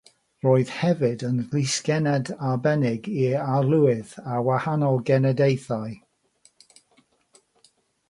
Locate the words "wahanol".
4.49-5.01